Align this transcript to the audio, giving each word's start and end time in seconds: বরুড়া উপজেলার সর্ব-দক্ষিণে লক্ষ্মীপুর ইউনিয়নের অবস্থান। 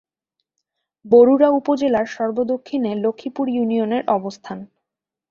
বরুড়া 1.05 1.49
উপজেলার 1.49 2.07
সর্ব-দক্ষিণে 2.07 2.91
লক্ষ্মীপুর 2.95 3.45
ইউনিয়নের 3.49 4.03
অবস্থান। 4.09 4.57